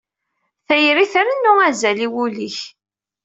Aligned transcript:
Tayri 0.67 1.05
trennu 1.11 1.53
azal 1.67 1.99
i 2.05 2.07
wul-ik. 2.13 2.57